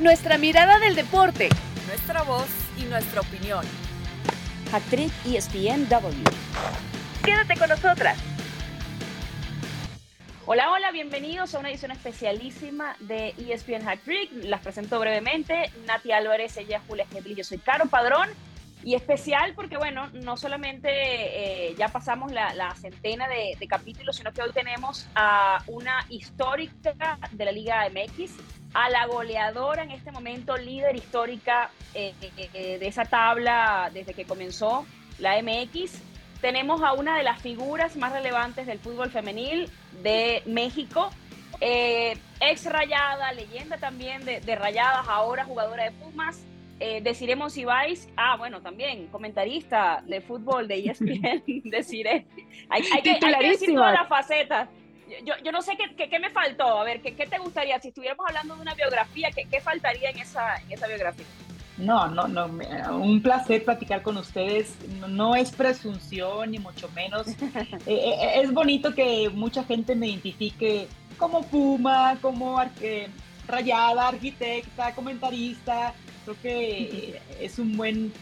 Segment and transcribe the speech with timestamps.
[0.00, 1.48] Nuestra mirada del deporte.
[1.88, 2.46] Nuestra voz
[2.78, 3.64] y nuestra opinión.
[4.72, 6.22] Actriz ESPNW.
[7.24, 8.16] Quédate con nosotras.
[10.46, 14.30] Hola, hola, bienvenidos a una edición especialísima de ESPN Hack Trick.
[14.44, 15.72] Las presento brevemente.
[15.84, 18.28] Nati Álvarez, ella Julia Gedli, yo soy Caro Padrón.
[18.84, 24.42] Y especial porque, bueno, no solamente eh, ya pasamos la, centena de, capítulos, sino que
[24.42, 28.36] hoy tenemos a una histórica de la Liga MX,
[28.74, 34.24] a la goleadora en este momento, líder histórica eh, eh, de esa tabla desde que
[34.24, 34.86] comenzó
[35.18, 36.02] la MX.
[36.40, 39.68] Tenemos a una de las figuras más relevantes del fútbol femenil
[40.02, 41.10] de México,
[41.60, 46.44] ex rayada, leyenda también de, de rayadas, ahora jugadora de Pumas
[46.80, 52.26] eh, Desiree vais ah, bueno, también comentarista de fútbol de ESPN, deciré.
[52.68, 54.68] Hay, hay, que, hay que decir todas las facetas.
[55.24, 56.80] Yo, yo, no sé qué, qué, me faltó.
[56.80, 57.80] A ver, ¿qué, ¿qué, te gustaría?
[57.80, 61.24] Si estuviéramos hablando de una biografía, ¿qué, qué faltaría en esa, en esa biografía?
[61.78, 62.46] No, no, no.
[62.96, 64.74] Un placer platicar con ustedes.
[65.08, 67.26] No, es presunción, ni mucho menos.
[67.86, 72.60] Eh, eh, es bonito que mucha gente me identifique como Puma, como
[73.46, 75.94] rayada, arquitecta, comentarista.
[76.24, 78.12] Creo que es un buen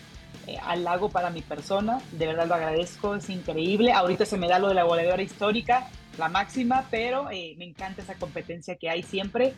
[0.47, 3.93] eh, halago para mi persona, de verdad lo agradezco, es increíble.
[3.93, 8.03] Ahorita se me da lo de la goleadora histórica, la máxima, pero eh, me encanta
[8.03, 9.55] esa competencia que hay siempre.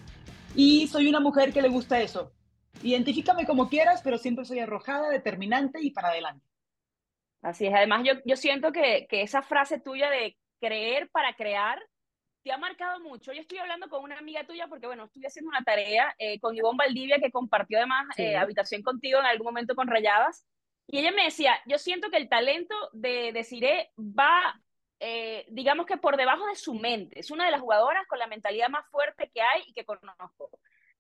[0.55, 2.33] Y soy una mujer que le gusta eso.
[2.83, 6.45] Identifícame como quieras, pero siempre soy arrojada, determinante y para adelante.
[7.43, 11.81] Así es, además yo, yo siento que, que esa frase tuya de creer para crear
[12.43, 13.33] te ha marcado mucho.
[13.33, 16.57] Yo estoy hablando con una amiga tuya porque, bueno, estoy haciendo una tarea eh, con
[16.57, 20.45] Ivonne Valdivia, que compartió además eh, habitación contigo en algún momento con Rayadas.
[20.87, 24.61] Y ella me decía, yo siento que el talento de, de va,
[25.01, 27.19] eh, digamos que por debajo de su mente.
[27.21, 30.51] Es una de las jugadoras con la mentalidad más fuerte que hay y que conozco.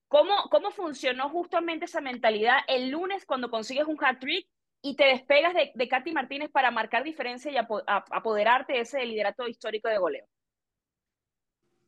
[0.08, 4.48] ¿Cómo, cómo funcionó justamente esa mentalidad el lunes cuando consigues un hat-trick
[4.80, 9.46] y te despegas de, de Katy Martínez para marcar diferencia y apoderarte de ese liderato
[9.46, 10.26] histórico de goleo?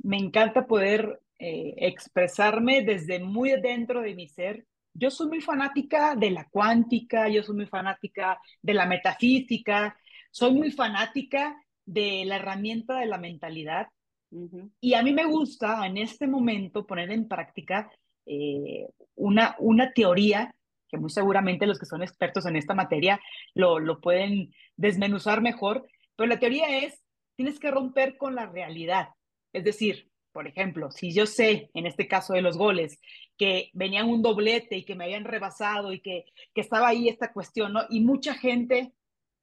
[0.02, 4.66] me encanta poder eh, expresarme desde muy dentro de mi ser.
[4.92, 9.96] Yo soy muy fanática de la cuántica, yo soy muy fanática de la metafísica,
[10.30, 11.56] soy muy fanática
[11.92, 13.88] de la herramienta de la mentalidad.
[14.80, 17.90] Y a mí me gusta en este momento poner en práctica
[18.26, 18.86] eh,
[19.16, 20.54] una, una teoría
[20.88, 23.20] que muy seguramente los que son expertos en esta materia
[23.54, 25.86] lo, lo pueden desmenuzar mejor,
[26.16, 27.00] pero la teoría es,
[27.36, 29.08] tienes que romper con la realidad.
[29.52, 33.00] Es decir, por ejemplo, si yo sé, en este caso de los goles,
[33.36, 36.24] que venían un doblete y que me habían rebasado y que,
[36.54, 37.82] que estaba ahí esta cuestión, ¿no?
[37.88, 38.92] Y mucha gente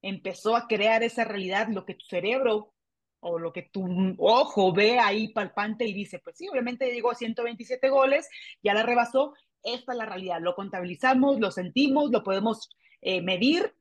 [0.01, 2.73] empezó a crear esa realidad, lo que tu cerebro
[3.19, 7.15] o lo que tu ojo ve ahí palpante y dice, pues sí, obviamente llegó a
[7.15, 8.29] 127 goles,
[8.61, 12.69] ya la rebasó, esta es la realidad, lo contabilizamos, lo sentimos, lo podemos
[13.01, 13.73] eh, medir,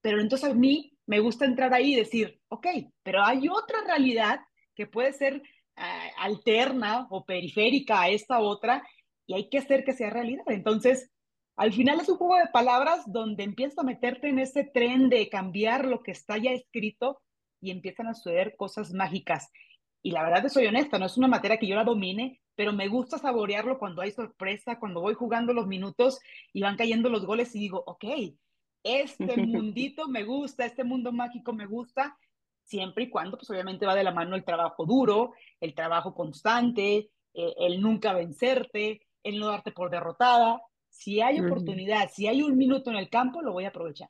[0.00, 2.66] pero entonces a mí me gusta entrar ahí y decir, ok,
[3.02, 4.40] pero hay otra realidad
[4.74, 5.42] que puede ser
[5.76, 8.86] ah, alterna o periférica a esta otra
[9.26, 10.44] y hay que hacer que sea realidad.
[10.48, 11.10] Entonces,
[11.58, 15.28] al final es un juego de palabras donde empiezas a meterte en ese tren de
[15.28, 17.20] cambiar lo que está ya escrito
[17.60, 19.50] y empiezan a suceder cosas mágicas.
[20.00, 22.72] Y la verdad, te soy honesta, no es una materia que yo la domine, pero
[22.72, 26.20] me gusta saborearlo cuando hay sorpresa, cuando voy jugando los minutos
[26.52, 28.04] y van cayendo los goles y digo, ok,
[28.84, 32.16] este mundito me gusta, este mundo mágico me gusta
[32.62, 37.10] siempre y cuando, pues obviamente va de la mano el trabajo duro, el trabajo constante,
[37.34, 40.62] eh, el nunca vencerte, el no darte por derrotada.
[40.98, 44.08] Si hay oportunidad, si hay un minuto en el campo, lo voy a aprovechar.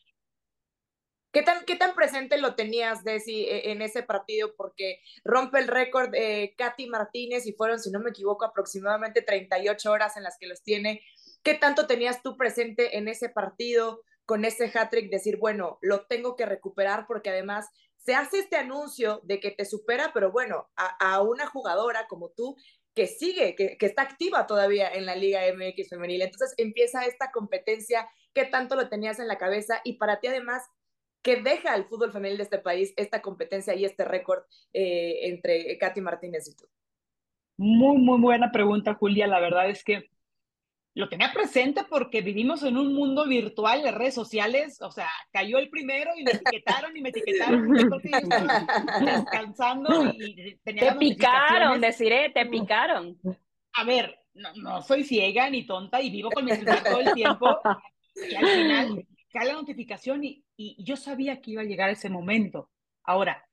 [1.31, 4.55] ¿Qué tan, ¿Qué tan presente lo tenías, Desi, e, en ese partido?
[4.57, 9.93] Porque rompe el récord eh, Katy Martínez y fueron, si no me equivoco, aproximadamente 38
[9.93, 11.03] horas en las que los tiene.
[11.43, 15.11] ¿Qué tanto tenías tú presente en ese partido con ese hat-trick?
[15.11, 19.67] Decir, bueno, lo tengo que recuperar porque además se hace este anuncio de que te
[19.67, 22.57] supera, pero bueno, a, una jugadora como tú
[22.99, 26.21] que sigue, que, está activa todavía en la Liga MX femenil.
[26.21, 29.81] Entonces empieza esta competencia, ¿qué tanto lo tenías en la cabeza?
[29.85, 30.65] Y para ti además,
[31.23, 34.43] ¿qué deja al fútbol femenil de este país esta competencia y este récord
[34.73, 36.67] eh, entre Katy Martínez y tú?
[37.57, 39.29] Muy, muy buena pregunta, Julia.
[39.29, 40.11] La verdad es que
[40.99, 45.59] lo tenía presente porque vivimos en un mundo virtual de redes sociales, o sea, cayó
[45.59, 47.69] el primero y me etiquetaron y me etiquetaron,
[49.05, 53.17] descansando y tenía Te picaron, deciré, te picaron.
[53.75, 57.13] A ver, no, no, soy ciega ni tonta y vivo con mi celular todo el
[57.13, 57.61] tiempo
[58.17, 62.11] y al final cae la notificación y, y yo sabía que iba a llegar ese
[62.11, 62.71] momento.
[63.05, 63.47] Ahora,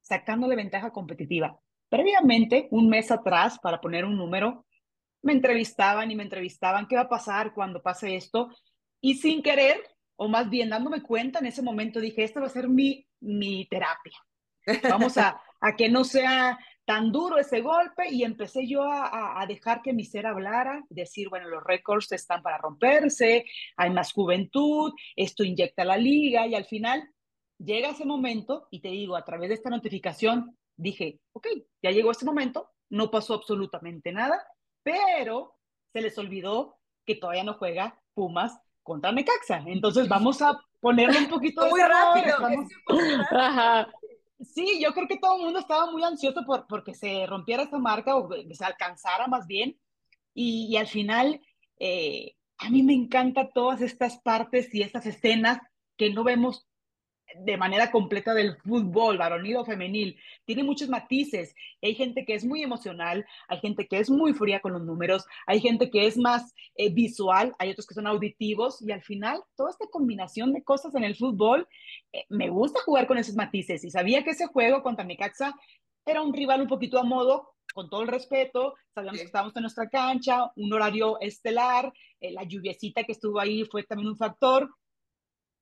[0.00, 1.56] sacándole ventaja competitiva.
[1.88, 4.66] Previamente, un mes atrás, para poner un número,
[5.22, 8.50] me entrevistaban y me entrevistaban, ¿qué va a pasar cuando pase esto?
[9.00, 9.82] Y sin querer,
[10.16, 13.66] o más bien dándome cuenta en ese momento, dije, esta va a ser mi, mi
[13.66, 14.16] terapia.
[14.88, 19.46] Vamos a, a que no sea tan duro ese golpe y empecé yo a, a,
[19.46, 23.44] dejar que mi ser hablara, decir, bueno, los récords están para romperse,
[23.76, 27.08] hay más juventud, esto inyecta la liga y al final
[27.58, 31.46] llega ese momento y te digo, a través de esta notificación, dije, ok,
[31.82, 34.42] ya llegó ese momento, no pasó absolutamente nada,
[34.82, 35.56] pero
[35.92, 39.62] se les olvidó que todavía no juega Pumas contra Necaxa.
[39.66, 41.70] Entonces vamos a ponerle un poquito de...
[41.70, 42.36] Muy rápido.
[42.40, 42.68] Vamos...
[44.40, 47.78] Sí, yo creo que todo el mundo estaba muy ansioso por porque se rompiera esta
[47.78, 49.78] marca o que se alcanzara más bien.
[50.32, 51.40] Y, y al final,
[51.78, 55.58] eh, a mí me encantan todas estas partes y estas escenas
[55.98, 56.66] que no vemos
[57.36, 60.18] de manera completa del fútbol, varonil o femenil.
[60.44, 61.54] Tiene muchos matices.
[61.82, 65.24] Hay gente que es muy emocional, hay gente que es muy fría con los números,
[65.46, 69.42] hay gente que es más eh, visual, hay otros que son auditivos y al final
[69.56, 71.68] toda esta combinación de cosas en el fútbol,
[72.12, 75.54] eh, me gusta jugar con esos matices y sabía que ese juego contra Necaxa
[76.06, 79.62] era un rival un poquito a modo, con todo el respeto, sabíamos que estábamos en
[79.62, 84.68] nuestra cancha, un horario estelar, eh, la lluviecita que estuvo ahí fue también un factor,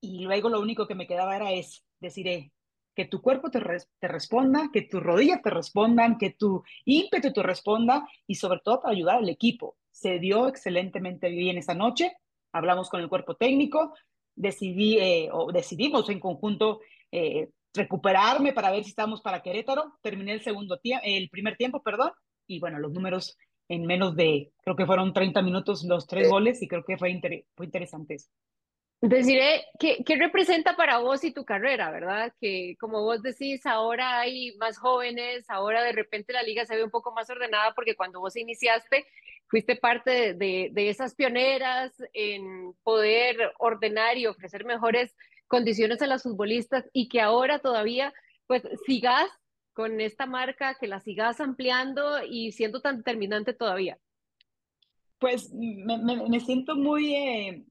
[0.00, 2.52] y luego lo único que me quedaba era es decir, eh,
[2.94, 3.60] que tu cuerpo te,
[4.00, 8.82] te, responda, que tus rodillas te respondan, que tu ímpetu te responda y sobre todo
[8.82, 9.76] para ayudar al equipo.
[9.90, 12.16] Se dio excelentemente bien esa noche,
[12.52, 13.94] hablamos con el cuerpo técnico,
[14.34, 16.80] decidí eh, o decidimos en conjunto
[17.12, 19.98] eh, recuperarme para ver si estamos para Querétaro.
[20.02, 22.12] Terminé el segundo tiempo, el primer tiempo, perdón,
[22.46, 23.36] y bueno, los números
[23.68, 27.10] en menos de, creo que fueron 30 minutos los tres goles y creo que fue,
[27.10, 28.28] inter fue interesante eso.
[29.00, 32.32] Deciré, ¿qué, ¿qué, representa para vos y tu carrera, verdad?
[32.40, 36.82] Que como vos decís, ahora hay más jóvenes, ahora de repente la liga se ve
[36.82, 39.06] un poco más ordenada porque cuando vos iniciaste
[39.46, 45.14] fuiste parte de, de, esas pioneras en poder ordenar y ofrecer mejores
[45.46, 48.12] condiciones a las futbolistas y que ahora todavía
[48.48, 49.30] pues sigas
[49.74, 53.96] con esta marca, que la sigas ampliando y siendo tan determinante todavía.
[55.20, 57.14] Pues me, me, siento muy...
[57.14, 57.67] Eh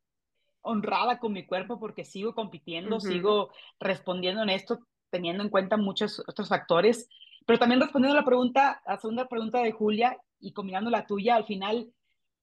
[0.68, 3.12] honrada con mi cuerpo porque sigo compitiendo, uh -huh.
[3.12, 3.50] sigo
[3.80, 4.80] respondiendo en esto,
[5.10, 7.08] teniendo en cuenta muchos otros factores,
[7.46, 11.06] pero también respondiendo a la pregunta, a la segunda pregunta de Julia y combinando la
[11.06, 11.92] tuya, al final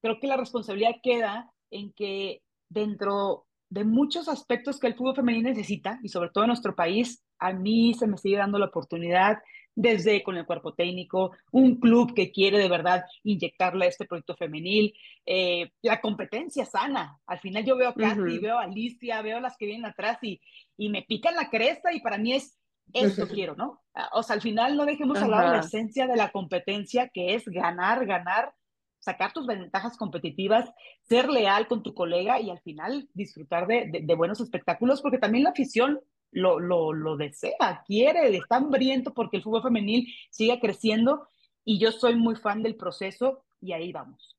[0.01, 5.49] creo que la responsabilidad queda en que dentro de muchos aspectos que el fútbol femenino
[5.49, 9.39] necesita, y sobre todo en nuestro país, a mí se me sigue dando la oportunidad
[9.75, 14.37] desde con el cuerpo técnico, un club que quiere de verdad inyectarle a este proyecto
[14.37, 14.95] femenil,
[15.27, 17.19] eh, la competencia sana.
[17.27, 18.41] Al final yo veo a Katy, uh -huh.
[18.41, 20.41] veo a Alicia, veo a las que vienen atrás y,
[20.77, 22.59] y me pican la cresta y para mí es
[22.93, 23.83] esto quiero, ¿no?
[24.13, 27.45] O sea, al final no dejemos al lado la esencia de la competencia, que es
[27.47, 28.53] ganar, ganar,
[28.99, 30.71] sacar tus ventajas competitivas,
[31.03, 35.19] ser leal con tu colega y al final disfrutar de, de, de buenos espectáculos, porque
[35.19, 36.01] también la afición
[36.35, 41.29] lo, lo, lo desea, quiere, está hambriento porque el fútbol femenil siga creciendo
[41.65, 44.37] y yo soy muy fan del proceso y ahí vamos.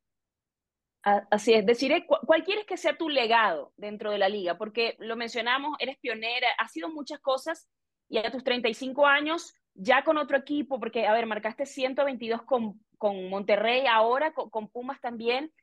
[1.30, 4.58] Así es, decir, ¿cuál quieres que sea tu legado dentro de la liga?
[4.58, 7.70] Porque lo mencionamos, eres pionera, has sido muchas cosas
[8.10, 12.84] y a tus 35 años ya con otro equipo, porque, a ver, marcaste 122 con,
[12.98, 15.54] con Monterrey, ahora con, con Pumas también.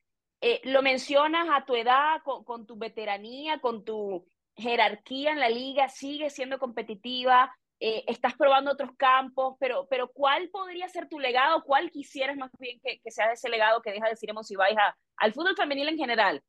[0.40, 4.25] Eh, lo mencionas a tu edad, con, con tu veteranía, con tu
[4.56, 10.49] jerarquía en la liga, sigue siendo competitiva, eh, estás probando otros campos, pero, pero ¿cuál
[10.50, 11.64] podría ser tu legado?
[11.64, 14.76] ¿Cuál quisieras más bien que, que sea ese legado que deja de decir si vais
[15.16, 16.42] al fútbol femenil en general?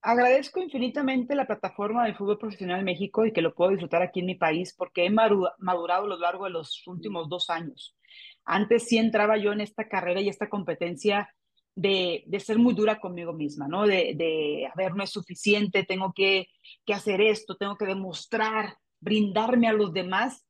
[0.00, 4.20] Agradezco infinitamente la plataforma del fútbol profesional en México y que lo puedo disfrutar aquí
[4.20, 7.96] en mi país porque he madurado a lo largo de los últimos dos años.
[8.44, 11.34] Antes sí entraba yo en esta carrera y esta competencia
[11.78, 13.86] de, de, ser muy dura conmigo misma, ¿no?
[13.86, 16.48] De, de a ver, no es suficiente, tengo que,
[16.84, 20.44] que hacer esto, tengo que demostrar, brindarme a los demás,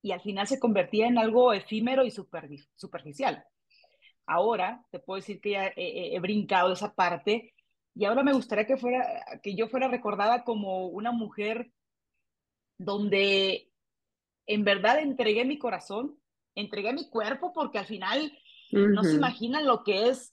[0.00, 3.44] y al final se convertía en algo efímero y super, superficial.
[4.26, 7.52] Ahora te puedo decir que ya he, he, he brincado esa parte
[7.96, 9.04] y ahora me gustaría que, fuera,
[9.42, 11.72] que yo fuera recordada como una mujer
[12.78, 13.72] donde
[14.46, 16.16] en verdad entregué mi corazón,
[16.54, 18.32] entregué mi cuerpo, porque al final
[18.72, 18.94] uh -huh.
[18.94, 20.32] no se imaginan lo que es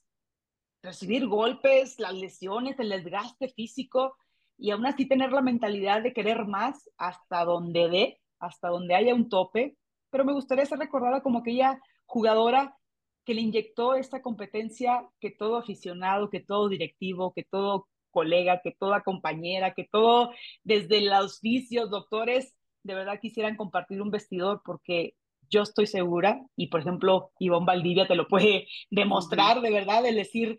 [0.82, 4.16] recibir golpes, las lesiones, el desgaste físico
[4.58, 9.14] y aún así tener la mentalidad de querer más hasta donde dé, hasta donde haya
[9.14, 9.78] un tope.
[10.10, 12.78] Pero me gustaría ser recordada como aquella jugadora
[13.26, 18.72] que le inyectó esta competencia que todo aficionado, que todo directivo, que todo colega, que
[18.72, 20.32] toda compañera, que todo,
[20.64, 25.17] desde los vicios, doctores, de verdad quisieran compartir un vestidor porque
[25.50, 30.16] yo estoy segura, y por ejemplo, Ivonne Valdivia te lo puede demostrar de verdad, el
[30.16, 30.58] decir,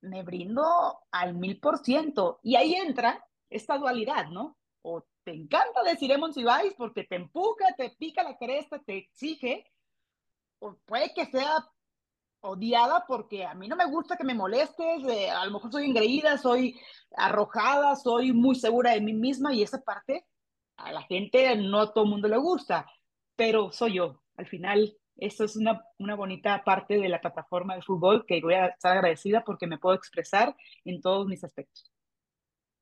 [0.00, 0.62] me brindo
[1.10, 2.40] al mil por ciento.
[2.42, 4.56] Y ahí entra esta dualidad, ¿no?
[4.82, 9.64] O te encanta decir Ibáñez porque te empuja, te pica la cresta, te exige,
[10.60, 11.66] o puede que sea
[12.40, 15.86] odiada porque a mí no me gusta que me molestes, eh, a lo mejor soy
[15.86, 16.78] engreída, soy
[17.16, 20.26] arrojada, soy muy segura de mí misma y esa parte
[20.76, 22.86] a la gente no a todo el mundo le gusta,
[23.34, 24.22] pero soy yo.
[24.36, 28.54] Al final, esto es una, una bonita parte de la plataforma de fútbol que voy
[28.54, 31.90] a estar agradecida porque me puedo expresar en todos mis aspectos.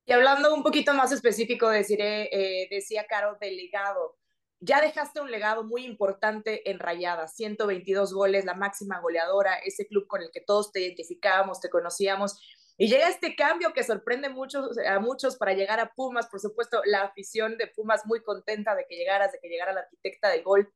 [0.07, 4.17] Y hablando un poquito más específico, eh, decía Caro, del legado.
[4.59, 10.07] Ya dejaste un legado muy importante en Rayadas, 122 goles, la máxima goleadora, ese club
[10.07, 12.39] con el que todos te identificábamos, te conocíamos.
[12.77, 16.27] Y llega este cambio que sorprende muchos, a muchos para llegar a Pumas.
[16.27, 19.81] Por supuesto, la afición de Pumas muy contenta de que llegaras, de que llegara la
[19.81, 20.71] arquitecta del gol.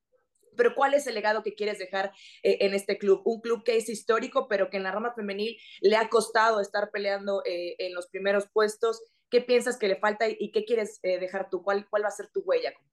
[0.60, 2.12] Pero ¿cuál es el legado que quieres dejar
[2.44, 3.22] eh, en este club?
[3.24, 6.92] Un club que es histórico, pero que en la rama femenil le ha costado estar
[6.92, 9.02] peleando eh, en los primeros puestos.
[9.30, 11.64] ¿Qué piensas que le falta y qué quieres eh, dejar tú?
[11.64, 12.90] ¿Cuál, ¿Cuál va a ser tu huella con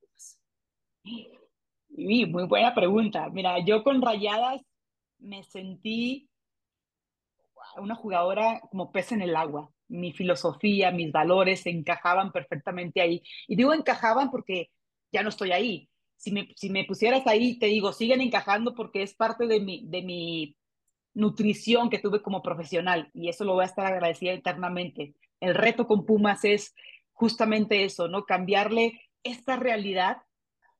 [1.88, 3.28] muy buena pregunta.
[3.30, 4.62] Mira, yo con Rayadas
[5.18, 6.28] me sentí
[7.78, 9.70] una jugadora como pez en el agua.
[9.88, 13.22] Mi filosofía, mis valores se encajaban perfectamente ahí.
[13.48, 14.70] Y digo encajaban porque
[15.12, 15.88] ya no estoy ahí.
[16.16, 19.86] Si me, si me pusieras ahí, te digo, siguen encajando porque es parte de mi,
[19.86, 20.56] de mi
[21.14, 25.14] nutrición que tuve como profesional y eso lo voy a estar agradecida eternamente.
[25.40, 26.74] El reto con Pumas es
[27.12, 28.24] justamente eso, ¿no?
[28.24, 30.18] Cambiarle esta realidad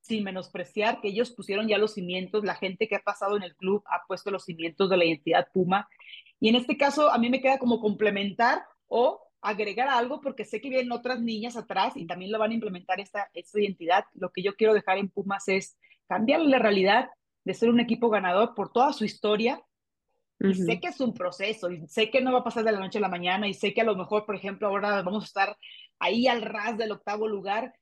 [0.02, 3.56] sin menospreciar que ellos pusieron ya los cimientos, la gente que ha pasado en el
[3.56, 5.88] club ha puesto los cimientos de la identidad Puma
[6.38, 10.60] y en este caso a mí me queda como complementar o agregar algo porque sé
[10.60, 14.04] que vienen otras niñas atrás y también lo van a implementar esta, esta identidad.
[14.14, 15.76] Lo que yo quiero dejar en Pumas es
[16.08, 17.08] cambiar la realidad
[17.44, 19.62] de ser un equipo ganador por toda su historia.
[20.38, 22.80] Y sé que es un proceso, y sé que no va a pasar de la
[22.80, 25.26] noche a la mañana, y sé que a lo mejor, por ejemplo, ahora vamos a
[25.26, 25.56] estar
[25.98, 27.72] ahí al ras del octavo lugar,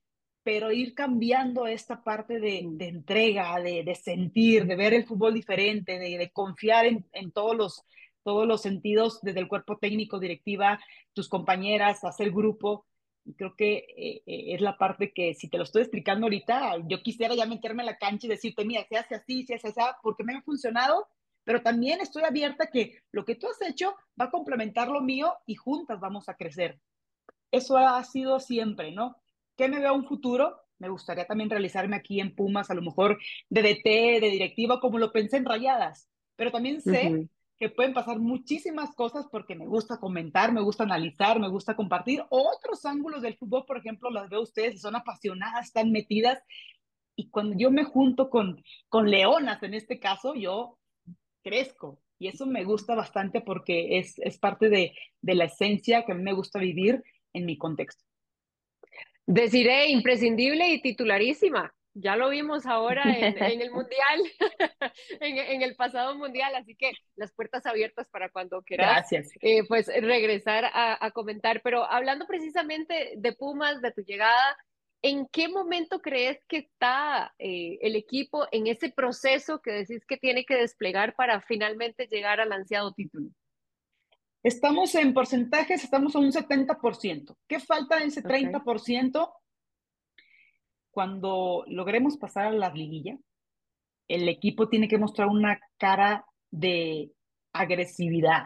[0.45, 5.35] pero ir cambiando esta parte de, de entrega, de, de, sentir, de ver el fútbol
[5.35, 7.83] diferente, de, de confiar en, en, todos los
[8.25, 10.81] todos los sentidos, desde el cuerpo técnico, directiva,
[11.13, 12.87] tus compañeras, hacer grupo.
[13.25, 16.79] Y creo que eh, eh, es la parte que si te lo estoy explicando ahorita,
[16.89, 19.69] yo quisiera ya meterme en la cancha y decirte, mira, se hace así, se hace
[19.69, 21.07] así, porque me ha funcionado,
[21.45, 25.35] pero también estoy abierta que lo que tú has hecho va a complementar lo mío
[25.47, 26.81] y juntas vamos a crecer.
[27.51, 29.17] Eso ha sido siempre, ¿no?
[29.57, 30.61] ¿Qué me veo un futuro?
[30.79, 34.99] Me gustaría también realizarme aquí en Pumas, a lo mejor de DT, de directiva, como
[34.99, 37.29] lo pensé en Rayadas, pero también sé uh -huh
[37.59, 42.25] que pueden pasar muchísimas cosas porque me gusta comentar, me gusta analizar, me gusta compartir
[42.29, 46.43] otros ángulos del fútbol, por ejemplo, las veo ustedes y son apasionadas, están metidas.
[47.17, 50.79] Y cuando yo me junto con, con leonas, en este caso, yo
[51.43, 52.01] crezco.
[52.19, 56.15] Y eso me gusta bastante porque es, es parte de, de la esencia que a
[56.15, 58.05] mí me gusta vivir en mi contexto.
[59.27, 64.21] Deciré imprescindible y titularísima ya lo vimos ahora en, en el Mundial,
[65.21, 69.87] en, en, el pasado Mundial, así que las puertas abiertas para cuando quieras, eh, pues
[69.87, 71.63] regresar a, a, comentar.
[71.63, 74.57] Pero hablando precisamente de Pumas, de tu llegada,
[75.03, 80.17] ¿en qué momento crees que está eh, el equipo en ese proceso que decís que
[80.17, 83.29] tiene que desplegar para finalmente llegar al ansiado título?
[84.43, 87.37] Estamos en porcentajes, estamos a un 70%.
[87.49, 89.33] ¿Qué falta en ese 30%?
[90.95, 93.19] Cuando logremos pasar a la liguilla,
[94.07, 97.11] el equipo tiene que mostrar una cara de
[97.53, 98.45] agresividad,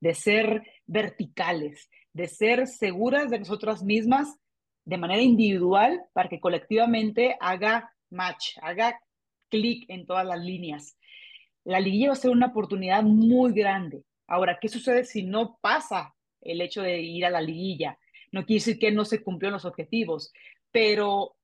[0.00, 4.38] de ser verticales, de ser seguras de nosotras mismas
[4.84, 9.00] de manera individual para que colectivamente haga match, haga
[9.48, 10.96] clic en todas las líneas.
[11.64, 14.04] La liguilla va a ser una oportunidad muy grande.
[14.28, 17.98] Ahora, ¿qué sucede si no pasa el hecho de ir a la liguilla?
[18.30, 20.32] No quiere decir que no se cumplieron los objetivos,
[20.70, 21.34] pero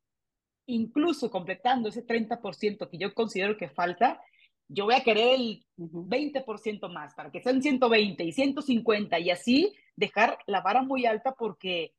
[0.67, 4.21] incluso completando ese 30% que yo considero que falta,
[4.69, 9.75] yo voy a querer el 20% más para que sean 120 y 150 y así
[9.95, 11.93] dejar la vara muy alta porque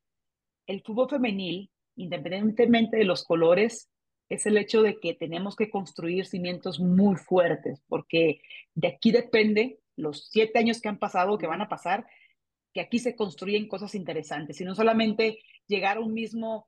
[0.66, 3.88] el fútbol femenil, independientemente de los colores,
[4.28, 8.42] es el hecho de que tenemos que construir cimientos muy fuertes porque
[8.74, 12.06] de aquí depende los siete años que han pasado, que van a pasar,
[12.74, 16.67] que aquí se construyen cosas interesantes y no solamente llegar a un mismo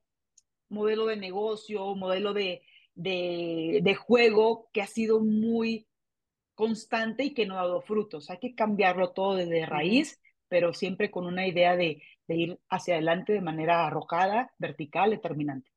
[0.71, 2.63] modelo de negocio, modelo de,
[2.95, 5.87] de, de, juego que ha sido muy
[6.55, 8.29] constante y que no ha dado frutos.
[8.29, 12.95] Hay que cambiarlo todo desde raíz, pero siempre con una idea de, de ir hacia
[12.95, 15.69] adelante de manera arrojada, vertical, determinante.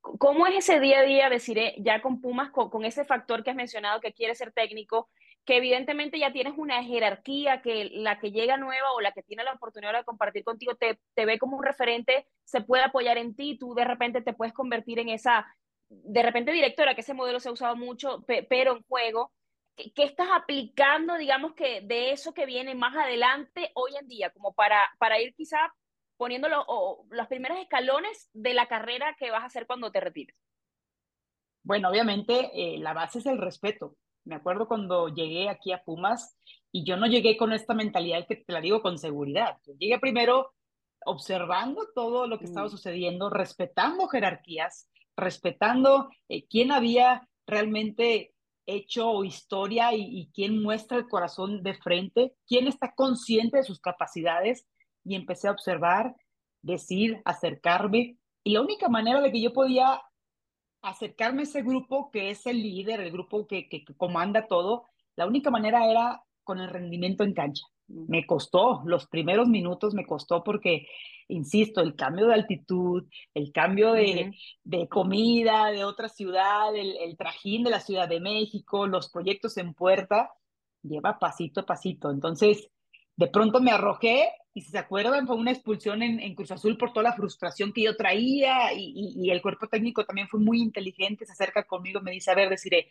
[0.00, 3.56] ¿Cómo es ese día a día, decir, ya con Pumas, con, ese factor que has
[3.56, 5.08] mencionado, que quiere ser técnico,
[5.44, 9.44] que evidentemente ya tienes una jerarquía, que la que llega nueva o la que tiene
[9.44, 13.34] la oportunidad de compartir contigo te, te ve como un referente, se puede apoyar en
[13.36, 15.46] ti, tú de repente te puedes convertir en esa,
[15.88, 19.32] de repente directora, que ese modelo se ha usado mucho, pero en juego,
[19.76, 24.54] ¿qué, estás aplicando, digamos que de eso que viene más adelante hoy en día, como
[24.54, 25.58] para, para ir quizá
[26.16, 30.36] poniendo los primeros escalones de la carrera que vas a hacer cuando te retires?
[31.62, 33.96] Bueno, obviamente eh, la base es el respeto.
[34.24, 36.36] Me acuerdo cuando llegué aquí a Pumas
[36.72, 39.58] y yo no llegué con esta mentalidad que te la digo con seguridad.
[39.78, 40.52] llegué primero
[41.06, 42.70] observando todo lo que estaba mm.
[42.70, 48.34] sucediendo, respetando jerarquías, respetando eh, quién había realmente
[48.66, 53.78] hecho historia y, y, quién muestra el corazón de frente, quién está consciente de sus
[53.78, 54.66] capacidades
[55.04, 56.16] y empecé a observar,
[56.62, 58.16] decir, acercarme.
[58.42, 60.00] Y la única manera de que yo podía
[60.84, 64.84] acercarme a ese grupo que es el líder, el grupo que, que, comanda todo,
[65.16, 67.64] la única manera era con el rendimiento en cancha.
[67.86, 70.86] Me costó, los primeros minutos me costó porque,
[71.28, 77.16] insisto, el cambio de altitud, el cambio de, de comida de otra ciudad, el, el,
[77.16, 80.32] trajín de la Ciudad de México, los proyectos en puerta,
[80.82, 82.10] lleva pasito a pasito.
[82.10, 82.70] Entonces,
[83.16, 86.92] de pronto me arrojé y si se acuerdan fue una expulsión en, Cruz Azul por
[86.92, 91.32] toda la frustración que yo traía y, el cuerpo técnico también fue muy inteligente, se
[91.32, 92.88] acerca conmigo, me dice, a ver, deciré,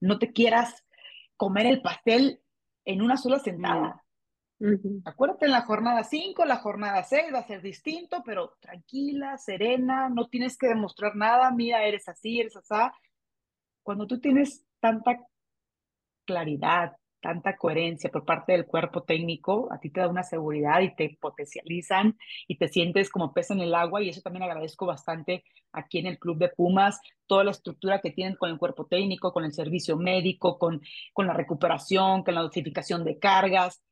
[0.00, 0.86] no te quieras
[1.36, 2.40] comer el pastel
[2.84, 4.02] en una sola sentada.
[5.04, 10.08] Acuérdate en la jornada 5, la jornada 6 va a ser distinto, pero tranquila, serena,
[10.08, 12.74] no tienes que demostrar nada, mira, eres así, eres así.
[13.82, 15.18] Cuando tú tienes tanta
[16.24, 20.94] claridad, tanta coherencia por parte del cuerpo técnico, a ti te da una seguridad y
[20.94, 25.44] te potencializan y te sientes como pez en el agua y eso también agradezco bastante
[25.72, 29.32] aquí en el Club de Pumas, toda la estructura que tienen con el cuerpo técnico,
[29.32, 30.82] con el servicio médico, con,
[31.14, 33.82] con la recuperación, con la notificación de cargas.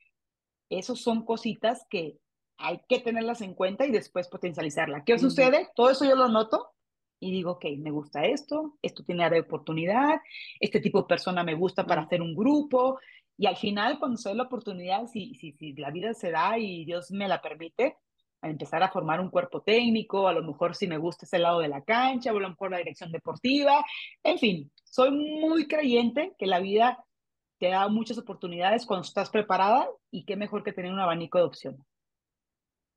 [0.69, 2.19] Esos son cositas que
[2.59, 5.05] hay que tenerlas en cuenta y después potencializarla.
[5.05, 5.69] ¿Qué sucede?
[5.75, 6.75] Todo eso yo lo noto
[7.21, 10.21] y digo, ok, me gusta esto, esto tiene área de oportunidad,
[10.59, 12.99] este tipo de persona me gusta para hacer un grupo,
[13.37, 16.85] y al final, cuando se la oportunidad, si, si, si la vida se da y
[16.85, 17.97] Dios me la permite,
[18.43, 21.61] a empezar a formar un cuerpo técnico, a lo mejor si me gusta ese lado
[21.61, 23.85] de la cancha, o a lo mejor la dirección deportiva,
[24.23, 27.05] en fin, soy muy creyente que la vida
[27.59, 31.45] te da muchas oportunidades cuando estás preparada y qué mejor que tener un abanico de
[31.45, 31.90] opciones.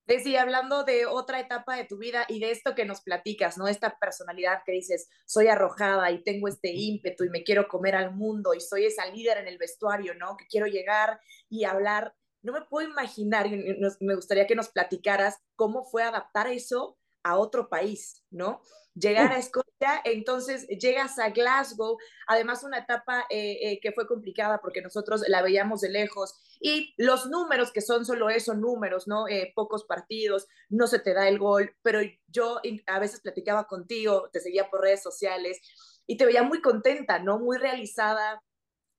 [0.05, 3.67] Decía, hablando de otra etapa de tu vida y de esto que nos platicas, ¿no?
[3.67, 8.13] Esta personalidad que dices, soy arrojada y tengo este ímpetu y me quiero comer al
[8.13, 10.35] mundo y soy esa líder en el vestuario, ¿no?
[10.35, 12.13] Que quiero llegar y hablar.
[12.41, 17.69] No me puedo imaginar, me gustaría que nos platicaras cómo fue adaptar eso a otro
[17.69, 18.62] país, ¿no?
[18.95, 24.59] llegar a Escocia, entonces llegas a Glasgow, además una etapa eh, eh, que fue complicada
[24.62, 29.27] porque nosotros la veíamos de lejos y los números que son solo eso, números, ¿no?
[29.27, 34.29] Eh, pocos partidos, no se te da el gol, pero yo a veces platicaba contigo,
[34.31, 35.59] te seguía por redes sociales
[36.05, 37.39] y te veía muy contenta, ¿no?
[37.39, 38.43] Muy realizada,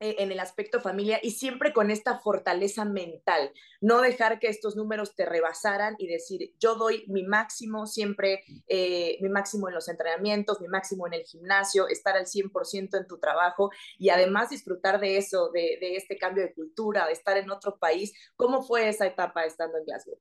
[0.00, 5.14] en el aspecto familia y siempre con esta fortaleza mental, no dejar que estos números
[5.14, 10.61] te rebasaran y decir, yo doy mi máximo siempre, eh, mi máximo en los entrenamientos,
[10.61, 15.16] mi máximo en el gimnasio, estar al 100% en tu trabajo y además disfrutar de
[15.16, 18.12] eso, de, de este cambio de cultura, de estar en otro país.
[18.37, 20.18] ¿Cómo fue esa etapa estando en Glasgow?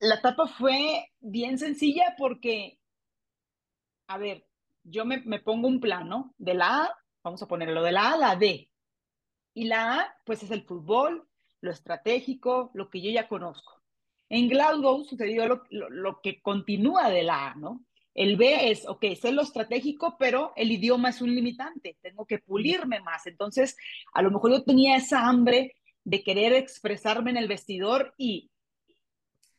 [0.00, 2.78] La etapa fue bien sencilla porque,
[4.06, 4.46] a ver,
[4.84, 8.12] yo me, me pongo un plano de la A vamos a ponerlo de la A
[8.14, 8.70] a la D.
[9.54, 11.28] Y la A, pues es el fútbol,
[11.60, 13.82] lo estratégico, lo que yo ya conozco.
[14.28, 17.84] En Glasgow sucedió lo, lo, que continúa de la A, ¿no?
[18.14, 22.38] El B es, ok, sé lo estratégico, pero el idioma es un limitante, tengo que
[22.38, 23.26] pulirme más.
[23.26, 23.76] Entonces,
[24.12, 28.50] a lo mejor yo tenía esa hambre de querer expresarme en el vestidor y,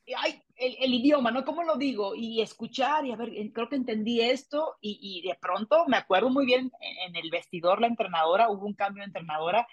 [0.06, 1.46] y ay, el, idioma, ¿no?
[1.46, 2.16] ¿Cómo lo digo?
[2.16, 6.46] Y escuchar y a ver, creo que entendí esto y, de pronto me acuerdo muy
[6.46, 9.68] bien en, el vestidor la entrenadora, hubo un cambio de entrenadora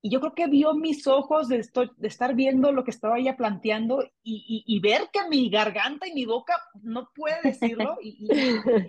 [0.00, 1.64] y yo creo que vio mis ojos de,
[2.02, 6.60] estar viendo lo que estaba ella planteando y, ver que mi garganta y mi boca
[6.82, 8.28] no puede decirlo y,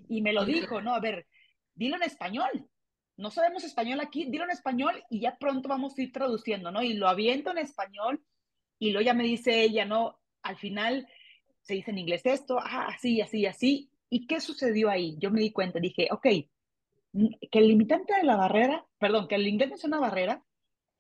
[0.08, 0.94] y, me lo dijo, ¿no?
[0.94, 1.28] A ver,
[1.76, 2.68] dilo en español.
[3.16, 6.82] No sabemos español aquí, dilo en español y ya pronto vamos a ir traduciendo, ¿no?
[6.82, 8.24] Y lo aviento en español
[8.80, 10.20] y luego ya me dice ella, ¿no?
[10.42, 11.08] Al final
[11.64, 13.90] se dice en inglés esto, ah, así, así, así.
[14.10, 15.18] ¿Y qué sucedió ahí?
[15.20, 19.48] Yo me di cuenta, dije, ok, que el limitante de la barrera, perdón, que el
[19.48, 20.44] inglés no es una barrera,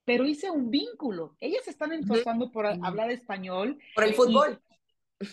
[0.06, 1.36] pero hice un vínculo.
[1.40, 3.80] Ellas están esforzando por hablar español.
[3.96, 4.62] Por el fútbol.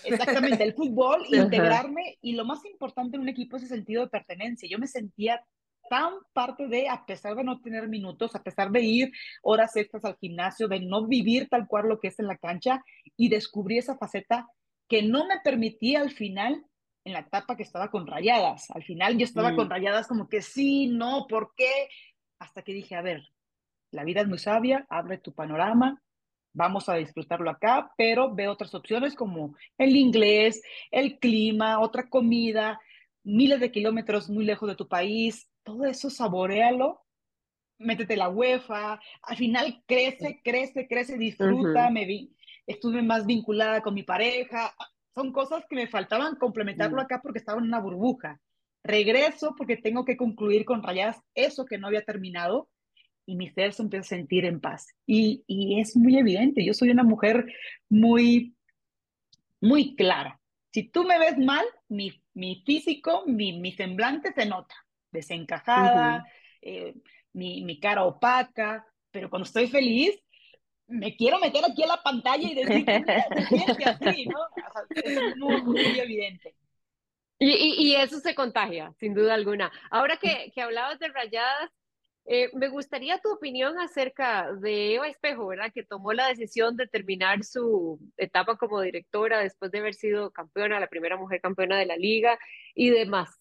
[0.05, 4.11] Exactamente, el fútbol, integrarme y lo más importante en un equipo es el sentido de
[4.11, 4.69] pertenencia.
[4.69, 5.45] Yo me sentía
[5.89, 9.13] tan parte de, a pesar de no tener minutos, a pesar de ir
[9.43, 12.85] horas extras al gimnasio, de no vivir tal cual lo que es en la cancha
[13.17, 14.47] y descubrí esa faceta
[14.91, 16.67] que no me permitía al final
[17.05, 18.71] en la etapa que estaba con rayadas.
[18.73, 19.71] Al final yo estaba con mm.
[19.71, 21.89] rayadas como que sí, no, ¿por qué?
[22.41, 23.23] Hasta que dije, a ver,
[23.93, 26.03] la vida es muy sabia, abre tu panorama,
[26.53, 32.81] vamos a disfrutarlo acá, pero ve otras opciones como el inglés, el clima, otra comida,
[33.23, 37.01] miles de kilómetros muy lejos de tu país, todo eso saborealo,
[37.79, 42.35] métete la UEFA, al final crece, crece, crece, disfruta, me vi,
[42.71, 44.75] estuve más vinculada con mi pareja,
[45.15, 47.01] son cosas que me faltaban complementarlo mm.
[47.01, 48.41] acá porque estaba en una burbuja.
[48.83, 52.69] Regreso porque tengo que concluir con rayas eso que no había terminado
[53.27, 54.95] y mi ser se empieza a sentir en paz.
[55.07, 57.45] Y, y es muy evidente, yo soy una mujer
[57.89, 58.55] muy,
[59.61, 60.41] muy clara.
[60.73, 64.75] Si tú me ves mal, mi, mi físico, mi, mi semblante se nota,
[65.11, 66.25] desencajada,
[66.63, 66.95] eh,
[67.33, 70.17] mi, mi cara opaca, pero cuando estoy feliz,
[70.91, 74.39] me quiero meter aquí a la pantalla y decir, se así, ¿no?
[74.91, 76.55] es muy, evidente.
[77.39, 79.73] Y, y, y, eso se contagia, sin duda alguna.
[79.91, 81.71] Ahora que, que hablabas de rayadas,
[82.27, 85.73] eh, me gustaría tu opinión acerca de Eva Espejo, ¿verdad?
[85.73, 90.79] Que tomó la decisión de terminar su etapa como directora después de haber sido campeona,
[90.79, 92.39] la primera mujer campeona de la liga
[92.75, 93.41] y demás.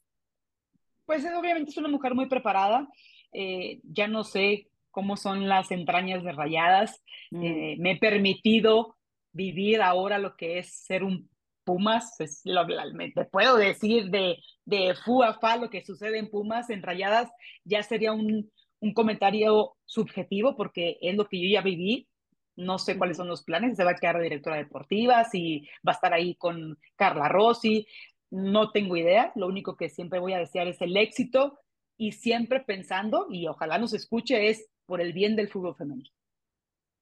[1.05, 2.87] Pues obviamente es una mujer muy preparada.
[3.31, 7.01] Eh, ya no sé cómo son las entrañas de rayadas.
[7.31, 7.43] Mm.
[7.43, 8.97] Eh, me he permitido
[9.31, 11.29] vivir ahora lo que es ser un
[11.65, 16.31] Pumas, es lo, te puedo decir de, de fu a fa lo que sucede en
[16.31, 17.29] Pumas, en rayadas,
[17.63, 18.49] ya sería un,
[18.79, 22.07] un comentario subjetivo porque es lo que yo ya viví.
[22.55, 25.95] No sé cuáles son los planes, se va a quedar directora deportiva, si va a
[25.95, 27.85] estar ahí con Carla Rossi,
[28.31, 29.31] no tengo idea.
[29.35, 31.59] Lo único que siempre voy a desear es el éxito
[31.97, 36.11] y siempre pensando, y ojalá nos escuche, es por el bien del fútbol femenil.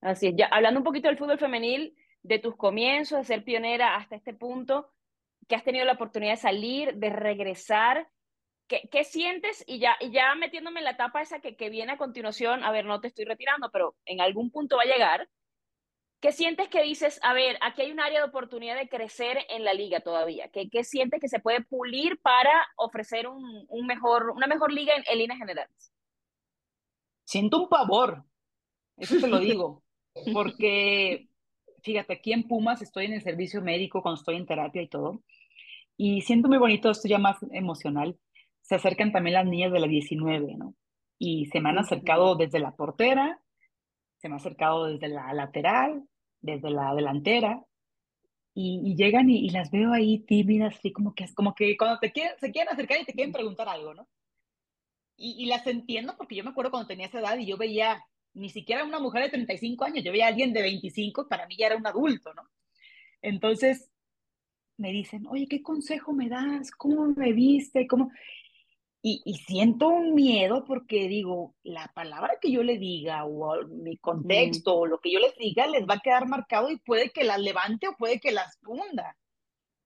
[0.02, 3.96] Así es, ya hablando un poquito del fútbol femenil, de tus comienzos, de ser pionera
[3.96, 4.92] hasta este punto,
[5.48, 8.10] que has tenido la oportunidad de salir, de regresar,
[8.68, 9.64] ¿qué, qué sientes?
[9.66, 12.72] Y ya, y ya metiéndome en la etapa esa que, que viene a continuación, a
[12.72, 15.30] ver, no te estoy retirando, pero en algún punto va a llegar,
[16.20, 19.64] ¿Qué sientes que dices, a ver, aquí hay un área de oportunidad de crecer en
[19.64, 20.50] la liga todavía?
[20.50, 24.96] ¿Qué, qué sientes que se puede pulir para ofrecer un, un mejor, una mejor liga
[24.96, 25.94] en, en líneas generales?
[27.28, 28.24] Siento un pavor,
[28.96, 29.84] eso te lo digo,
[30.34, 31.28] porque
[31.84, 35.22] fíjate, aquí en Pumas estoy en el servicio médico cuando estoy en terapia y todo,
[35.98, 38.18] y siento muy bonito, esto ya más emocional,
[38.62, 40.74] se acercan también las niñas de la 19, ¿no?
[41.20, 43.42] Y se me han acercado desde la portera,
[44.18, 46.04] se me ha acercado desde la lateral,
[46.42, 47.64] desde la delantera,
[48.54, 52.34] y, llegan y, las veo ahí tímidas, así como que, como que cuando te quieren,
[52.40, 54.08] se quieren acercar y te quieren preguntar algo, ¿no?
[55.18, 58.04] Y, las entiendo porque yo me acuerdo cuando tenía esa edad y yo veía
[58.34, 61.56] ni siquiera una mujer de 35 años, yo veía a alguien de 25, para mí
[61.58, 62.44] ya era un adulto, ¿no?
[63.22, 63.90] Entonces
[64.78, 66.70] me dicen, oye, ¿qué consejo me das?
[66.70, 67.88] ¿Cómo me viste?
[67.88, 68.12] ¿Cómo?
[69.02, 73.98] Y, y, siento un miedo porque digo, la palabra que yo le diga o mi
[73.98, 77.24] contexto o lo que yo les diga les va a quedar marcado y puede que
[77.24, 79.18] las levante o puede que las funda.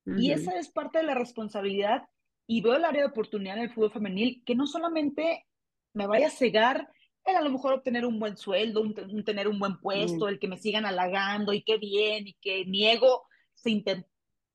[0.05, 2.09] Y esa es parte de la responsabilidad
[2.47, 5.45] y veo el área de oportunidad en el fútbol femenil que no solamente
[5.93, 6.89] me vaya a cegar
[7.25, 10.47] el a lo mejor obtener un buen sueldo, un, tener un buen puesto, el que
[10.47, 13.23] me sigan halagando y qué bien y que mi ego
[13.53, 13.83] se,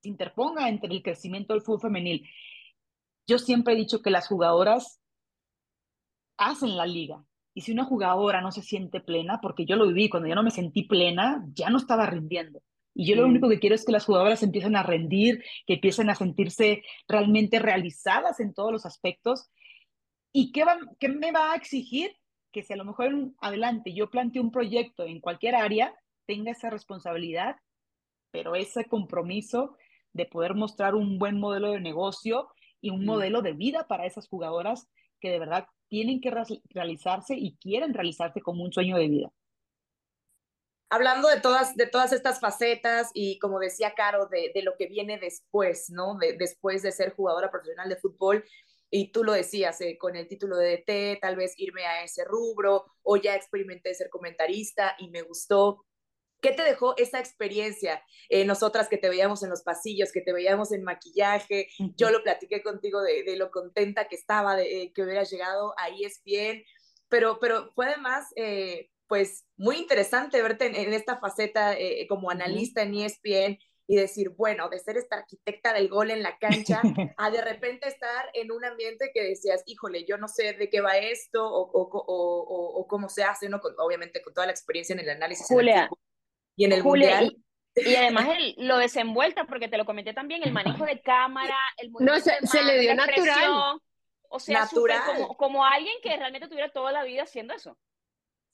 [0.02, 2.28] interponga entre el crecimiento del fútbol femenil.
[3.26, 5.00] Yo siempre he dicho que las jugadoras
[6.36, 7.24] hacen la liga.
[7.54, 10.42] Y si una jugadora no se siente plena, porque yo lo viví, cuando yo no
[10.42, 12.62] me sentí plena, ya no estaba rindiendo.
[12.98, 16.08] Y yo lo único que quiero es que las jugadoras empiecen a rendir, que empiecen
[16.08, 19.50] a sentirse realmente realizadas en todos los aspectos.
[20.32, 22.16] ¿Y qué, va, qué me va a exigir?
[22.52, 26.70] Que si a lo mejor adelante yo planteo un proyecto en cualquier área, tenga esa
[26.70, 27.56] responsabilidad,
[28.30, 29.76] pero ese compromiso
[30.14, 32.48] de poder mostrar un buen modelo de negocio
[32.80, 34.88] y un modelo de vida para esas jugadoras
[35.20, 36.32] que de verdad tienen que
[36.70, 39.32] realizarse y quieren realizarse como un sueño de vida
[40.88, 44.86] hablando de todas, de todas estas facetas y como decía Caro, de, de lo que
[44.86, 46.16] viene después, ¿no?
[46.18, 48.44] De, después de ser jugadora profesional de fútbol,
[48.90, 52.24] y tú lo decías, eh, con el título de DT, tal vez irme a ese
[52.24, 55.84] rubro, o ya experimenté ser comentarista y me gustó.
[56.40, 58.02] ¿Qué te dejó esa experiencia?
[58.28, 62.22] Eh, nosotras que te veíamos en los pasillos, que te veíamos en maquillaje, yo lo
[62.22, 66.22] platiqué contigo de, de lo contenta que estaba de eh, que hubieras llegado, ahí es
[66.24, 66.62] bien,
[67.08, 68.26] pero, pero fue además
[69.08, 74.68] pues muy interesante verte en, esta faceta eh, como analista en ESPN y decir, bueno,
[74.68, 76.80] de ser esta arquitecta del gol en la cancha,
[77.16, 80.80] a de repente estar en un ambiente que decías, híjole, yo no sé de qué
[80.80, 83.60] va esto o, o, o, o cómo se hace, ¿no?
[83.78, 85.88] obviamente con toda la experiencia en el análisis Julia,
[86.56, 87.36] y en el mundial.
[87.76, 91.92] Y, además el, lo desenvuelta, porque te lo comenté también, el manejo de cámara, el
[92.00, 93.80] No, se, se le dio natural.
[94.28, 95.02] O sea, natural.
[95.06, 97.78] como, como alguien que realmente tuviera toda la vida haciendo eso.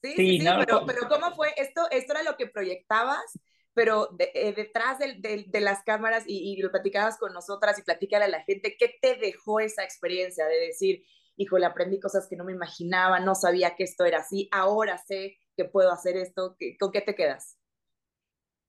[0.03, 1.55] Sí, sí, sí, pero, pero ¿cómo fue?
[1.57, 3.38] Esto, esto era lo que proyectabas
[3.75, 8.27] pero eh, detrás de, de, las cámaras y, y, lo platicabas con nosotras y platícale
[8.27, 11.05] a la gente, ¿qué te dejó esa experiencia de decir,
[11.37, 15.38] híjole, aprendí cosas que no me imaginaba, no sabía que esto era así, ahora sé
[15.57, 17.59] que puedo hacer esto, ¿con qué te quedas?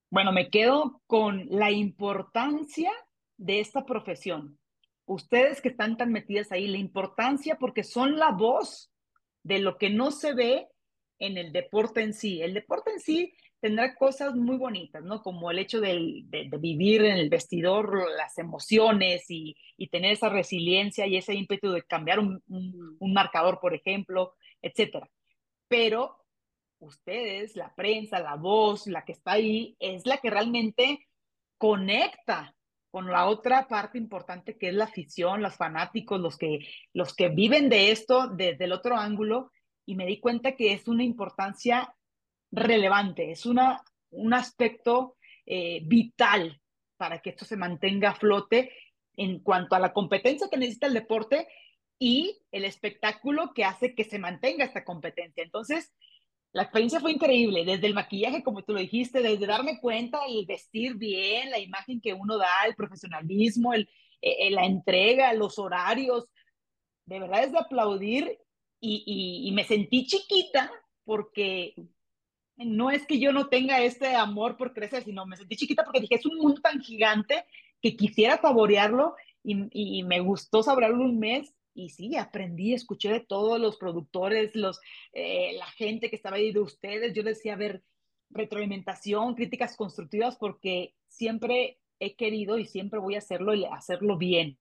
[0.10, 2.92] Bueno, me quedo con la importancia
[3.38, 4.60] de esta profesión.
[5.06, 8.92] Ustedes que están tan metidas ahí, la importancia porque son la voz
[9.44, 10.70] de lo que no se ve
[11.26, 12.42] en el deporte en sí.
[12.42, 15.22] El deporte en sí tendrá cosas muy bonitas, ¿no?
[15.22, 16.26] Como el hecho de,
[16.60, 19.56] vivir en el vestidor las emociones y,
[19.90, 22.42] tener esa resiliencia y ese ímpetu de cambiar un,
[23.00, 25.10] marcador, por ejemplo, etcétera.
[25.70, 26.18] Pero
[26.80, 31.08] ustedes, la prensa, la voz, la que está ahí, es la que realmente
[31.58, 32.54] conecta
[32.92, 37.30] con la otra parte importante que es la afición, los fanáticos, los que, los que
[37.30, 39.53] viven de esto desde el otro ángulo.
[39.86, 41.96] Y me di cuenta que es una importancia
[42.52, 46.62] relevante, es una, un aspecto eh, vital
[46.98, 48.72] para que esto se mantenga a flote
[49.16, 51.48] en cuanto a la competencia que necesita el deporte
[52.00, 55.44] y el espectáculo que hace que se mantenga esta competencia.
[55.44, 55.94] Entonces,
[56.52, 60.46] la experiencia fue increíble, desde el maquillaje, como tú lo dijiste, desde darme cuenta, el
[60.46, 63.90] vestir bien, la imagen que uno da, el profesionalismo, el,
[64.22, 66.30] eh, la entrega, los horarios.
[67.06, 68.38] De verdad es de aplaudir
[68.86, 70.72] y, y me sentí chiquita
[71.06, 71.76] porque
[72.58, 76.02] no es que yo no tenga este amor por crecer, sino me sentí chiquita porque
[76.02, 77.46] dije, es un mundo tan gigante
[77.82, 83.60] que quisiera saborearlo y, me gustó saborearlo un mes y sí, aprendí, escuché de todos
[83.60, 84.80] los productores, los,
[85.12, 87.14] eh, la gente que estaba ahí de ustedes.
[87.14, 87.84] Yo decía, a ver,
[88.30, 94.58] retroalimentación, críticas constructivas, porque siempre he querido y siempre voy a hacerlo y hacerlo bien.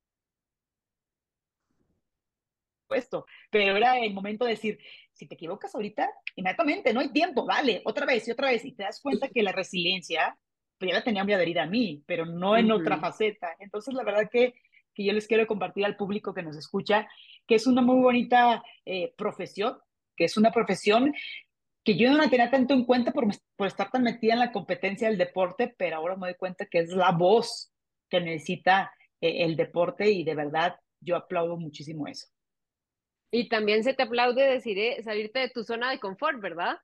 [2.95, 4.79] Esto, pero era el momento de decir,
[5.13, 8.73] si te equivocas ahorita, inmediatamente, no hay tiempo, vale, otra vez y otra vez, y
[8.73, 10.37] te das cuenta que la resiliencia,
[10.79, 13.55] pues ya la tenía muy adherida a mí, pero no en otra faceta.
[13.59, 14.55] Entonces, la verdad que,
[14.95, 17.09] que yo les quiero compartir al público que nos escucha,
[17.47, 19.79] que es una muy bonita eh, profesión,
[20.17, 21.15] que es una profesión
[21.85, 23.27] que yo no la tenía tanto en cuenta por,
[23.57, 26.79] por estar tan metida en la competencia del deporte, pero ahora me doy cuenta que
[26.79, 27.73] es la voz
[28.09, 32.29] que necesita eh, el deporte y de verdad yo aplaudo muchísimo eso.
[33.35, 36.77] Y también se te aplaude decir eh, salirte de tu zona de confort, ¿verdad?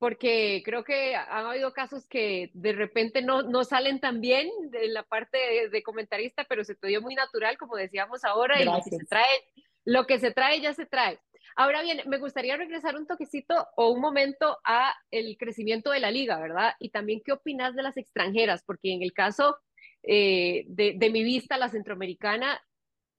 [0.00, 4.88] Porque creo que han habido casos que de repente no, no salen tan bien de
[4.88, 8.82] la parte de, comentarista, pero se te dio muy natural, como decíamos ahora, y lo
[8.82, 9.44] que se trae,
[9.84, 11.20] lo que se trae ya se trae.
[11.54, 16.10] Ahora bien, me gustaría regresar un toquecito o un momento a el crecimiento de la
[16.10, 16.74] liga, ¿verdad?
[16.80, 19.56] Y también qué opinas de las extranjeras, porque en el caso
[20.02, 22.60] eh, de, de, mi vista, la centroamericana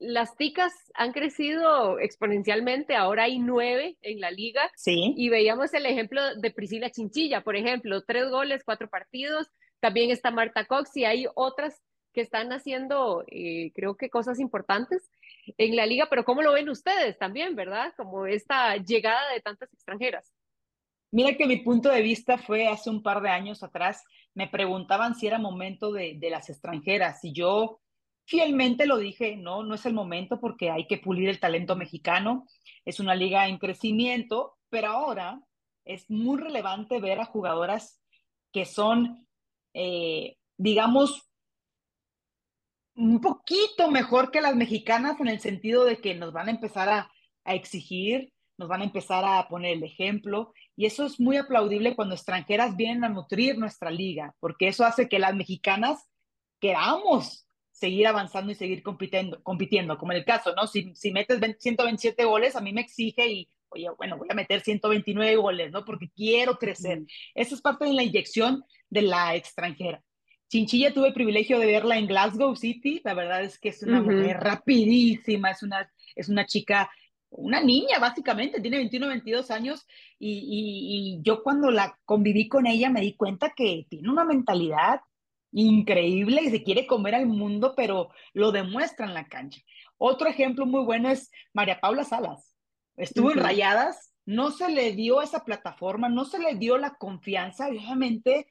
[0.04, 4.70] las ticas han crecido exponencialmente, ahora hay nueve en la liga.
[4.76, 5.14] Sí.
[5.16, 9.48] Y veíamos el ejemplo de Priscila Chinchilla, por ejemplo, tres goles, cuatro partidos.
[9.80, 11.82] También está Marta Cox y hay otras
[12.14, 15.10] que están haciendo, eh, creo que cosas importantes
[15.58, 17.94] en la liga, pero ¿cómo lo ven ustedes también, verdad?
[17.98, 20.32] Como esta llegada de tantas extranjeras.
[21.12, 25.16] Mira que mi punto de vista fue hace un par de años atrás, me preguntaban
[25.16, 27.80] si era momento de, de las extranjeras y yo
[28.26, 32.48] fielmente lo dije, no, no es el momento porque hay que pulir el talento mexicano,
[32.86, 35.42] es una liga en crecimiento, pero ahora
[35.86, 38.02] es muy relevante ver a jugadoras
[38.52, 39.28] que son,
[39.74, 41.30] eh, digamos,
[42.96, 46.90] un poquito mejor que las mexicanas en el sentido de que nos van a empezar
[46.90, 47.12] a,
[47.44, 51.96] a exigir, nos van a empezar a poner el ejemplo, y eso es muy aplaudible
[51.96, 56.08] cuando extranjeras vienen a nutrir nuestra liga, porque eso hace que las mexicanas
[56.60, 57.48] queramos
[57.84, 60.68] seguir avanzando y seguir compitiendo, compitiendo como en el caso, ¿no?
[60.68, 64.62] Si, si metes 127 goles, a mí me exige y, oye, bueno, voy a meter
[64.62, 65.84] 129 goles, ¿no?
[65.84, 67.02] Porque quiero crecer.
[67.36, 70.02] Esa es parte de la inyección de la extranjera.
[70.48, 74.02] Chinchilla tuve el privilegio de verla en Glasgow City, la verdad es que es una
[74.02, 76.90] mujer rapidísima, es una, es una chica,
[77.32, 79.86] una niña básicamente, tiene 21, 22 años
[80.18, 84.24] y, y, y yo cuando la conviví con ella me di cuenta que tiene una
[84.24, 85.02] mentalidad
[85.54, 89.62] increíble y se quiere comer al mundo, pero lo demuestra en la cancha.
[89.98, 92.56] Otro ejemplo muy bueno es María Paula Salas.
[92.98, 97.68] Estuvo en Rayadas, no se le dio esa plataforma, no se le dio la confianza,
[97.68, 98.48] obviamente,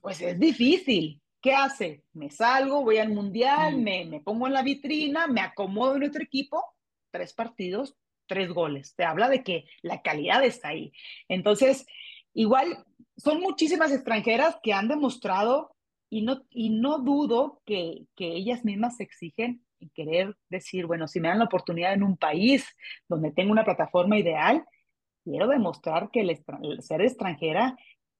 [0.00, 2.02] pues es difícil ¿qué hace?
[2.12, 6.20] Me salgo, voy al mundial, me, me pongo en la vitrina, me acomodo en nuestro
[6.20, 6.60] equipo,
[7.12, 7.94] tres partidos,
[8.26, 8.96] tres goles.
[8.96, 10.92] Te habla de que la calidad está ahí.
[11.28, 11.86] Entonces,
[12.34, 12.84] igual
[13.16, 15.75] son muchísimas extranjeras que han demostrado
[16.10, 21.08] y no, y no dudo que, que ellas mismas se exigen y querer decir, bueno,
[21.08, 22.66] si me dan la oportunidad en un país
[23.08, 24.64] donde tengo una plataforma ideal,
[25.24, 27.76] quiero demostrar que el, ser extranjera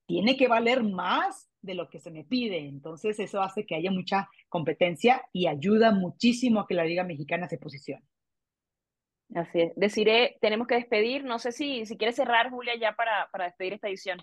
[0.07, 2.59] tiene que valer más de lo que se me pide.
[2.59, 7.49] Entonces eso hace que haya mucha competencia y ayuda muchísimo a que la Liga Mexicana
[7.49, 8.05] se posicione.
[9.35, 9.73] Así es.
[9.75, 11.25] Deciré, tenemos que despedir.
[11.25, 14.19] No sé si, si quieres cerrar, Julia, ya para, para despedir esta edición.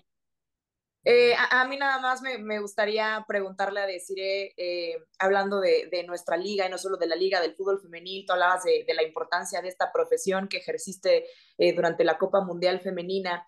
[1.06, 6.66] Eh, a, mí nada más me, gustaría preguntarle a Desiree, eh, hablando de, nuestra liga
[6.66, 9.68] y no solo de la liga del fútbol femenil, tú hablabas de, la importancia de
[9.68, 11.26] esta profesión que ejerciste
[11.58, 13.46] eh, durante la Copa Mundial Femenina.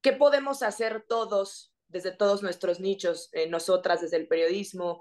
[0.00, 5.00] ¿Qué podemos hacer todos, desde todos nuestros nichos, nosotras desde el periodismo,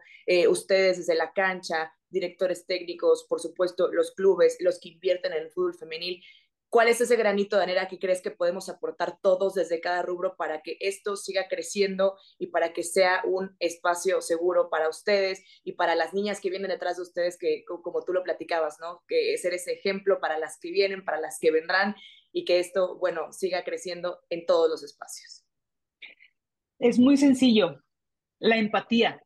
[0.49, 5.51] ustedes desde la cancha, directores técnicos, por supuesto, los clubes, los que invierten en el
[5.51, 6.21] fútbol femenil?
[6.69, 10.35] ¿Cuál es ese granito de arena que crees que podemos aportar todos desde cada rubro
[10.35, 15.73] para que esto siga creciendo y para que sea un espacio seguro para ustedes y
[15.73, 19.03] para las niñas que vienen detrás de ustedes, que como tú lo platicabas, ¿no?
[19.07, 21.95] Que ser ese ejemplo para las que vienen, para las que vendrán
[22.33, 25.45] y que esto, bueno, siga creciendo en todos los espacios.
[26.79, 27.81] Es muy sencillo,
[28.39, 29.23] la empatía,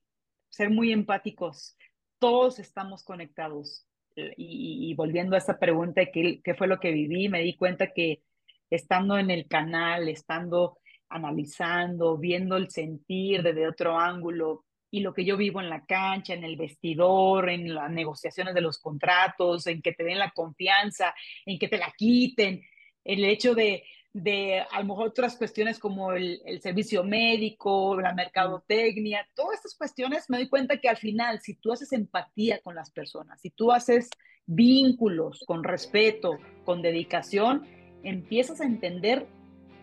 [0.50, 1.76] ser muy empáticos.
[2.20, 7.30] Todos estamos conectados y, volviendo a esa pregunta, ¿qué, ¿qué fue lo que viví?
[7.30, 8.22] Me di cuenta que
[8.70, 10.78] estando en el canal, estando
[11.10, 16.34] analizando, viendo el sentir desde otro ángulo y lo que yo vivo en la cancha,
[16.34, 21.14] en el vestidor, en las negociaciones de los contratos, en que te den la confianza,
[21.46, 22.62] en que te la quiten,
[23.04, 28.14] el hecho de, de a lo mejor otras cuestiones como el, el, servicio médico, la
[28.14, 32.76] mercadotecnia, todas estas cuestiones me doy cuenta que al final, si tú haces empatía con
[32.76, 34.10] las personas, si tú haces
[34.46, 37.66] vínculos con respeto, con dedicación,
[38.04, 39.28] empiezas a entender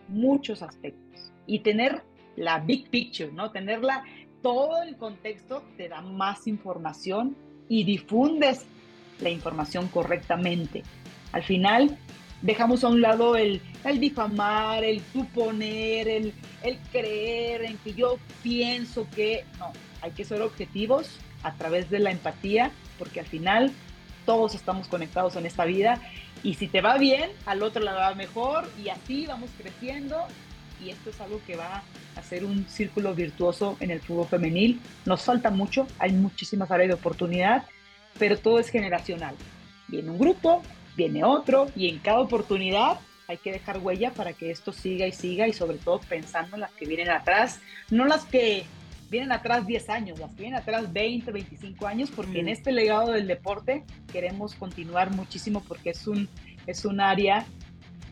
[0.07, 2.03] muchos aspectos y tener
[2.35, 3.51] la big picture, ¿no?
[3.51, 4.03] Tenerla,
[4.41, 7.35] todo el contexto te da más información
[7.67, 8.65] y difundes
[9.19, 10.83] la información correctamente.
[11.31, 11.97] Al final,
[12.41, 18.17] dejamos a un lado el, el difamar, el suponer, el, el creer en que yo
[18.43, 19.71] pienso que no,
[20.01, 23.71] hay que ser objetivos a través de la empatía, porque al final
[24.25, 26.01] todos estamos conectados en esta vida
[26.43, 30.17] y si te va bien, al otro le va mejor y así vamos creciendo
[30.83, 31.83] y esto es algo que va
[32.15, 34.79] a ser un círculo virtuoso en el fútbol femenil.
[35.05, 37.65] Nos falta mucho, hay muchísimas áreas de oportunidad,
[38.17, 39.35] pero todo es generacional.
[39.87, 40.61] Viene un grupo,
[40.95, 45.11] viene otro y en cada oportunidad hay que dejar huella para que esto siga y
[45.11, 47.59] siga y sobre todo pensando en las que vienen atrás,
[47.91, 48.63] no las que
[49.09, 52.49] vienen atrás 10 años, las que vienen atrás 20, 25 años, porque en mm.
[52.49, 56.27] este legado del deporte queremos continuar muchísimo porque es un,
[56.65, 57.45] es un área,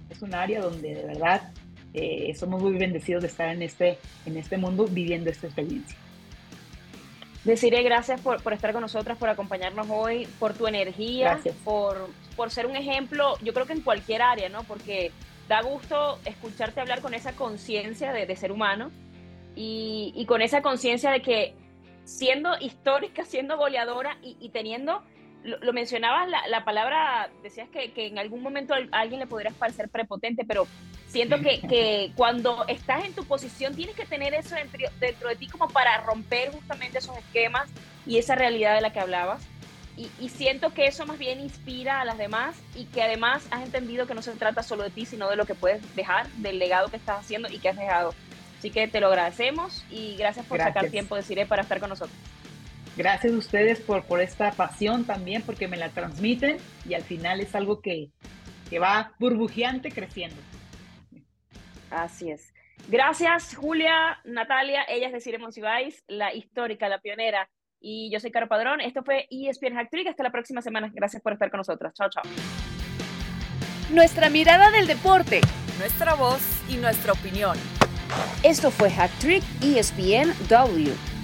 [0.10, 1.52] es un área donde de verdad
[1.94, 5.98] eh, somos muy bendecidos de estar en este, en este mundo viviendo esta experiencia.
[7.44, 12.52] Deciré gracias por, por, estar con nosotras, por acompañarnos hoy, por tu energía, por, por
[12.52, 14.64] ser un ejemplo, yo creo que en cualquier área, ¿no?
[14.64, 15.12] Porque
[15.50, 18.92] da gusto escucharte hablar con esa conciencia de, de, ser humano
[19.56, 21.54] y, y con esa conciencia de que
[22.06, 25.04] siendo histórica, siendo goleadora y, y teniendo,
[25.44, 29.28] lo, lo mencionabas, la, la, palabra, decías que, que, en algún momento a alguien le
[29.28, 30.68] podrías parecer prepotente, pero
[31.08, 35.38] Siento que, que, cuando estás en tu posición tienes que tener eso dentro, dentro, de
[35.38, 37.70] ti como para romper justamente esos esquemas
[38.06, 39.42] y esa realidad de la que hablabas.
[39.98, 43.64] Y, y, siento que eso más bien inspira a las demás y que además has
[43.64, 46.60] entendido que no se trata solo de ti, sino de lo que puedes dejar, del
[46.60, 48.14] legado que estás haciendo y que has dejado.
[48.60, 52.18] Así que te lo agradecemos y gracias por sacar tiempo, deciré, para estar con nosotros.
[52.96, 56.58] Gracias a ustedes por, por esta pasión también, porque me la transmiten
[56.88, 58.10] y al final es algo que,
[58.70, 60.38] que va burbujeante creciendo.
[61.92, 62.54] Así es.
[62.88, 67.50] Gracias, Julia, Natalia, ella es de Cire Monsiváis, la histórica, la pionera.
[67.80, 68.82] Y yo soy Caro Padrón.
[68.82, 70.08] Esto fue ESPN Hack Trick.
[70.08, 70.92] Hasta la próxima semana.
[70.94, 71.94] Gracias por estar con nosotras.
[71.94, 72.24] Chao, chao.
[73.92, 75.42] Nuestra mirada del deporte,
[75.80, 77.58] nuestra voz y nuestra opinión.
[78.44, 81.17] Esto fue Hack Trick ESPN W.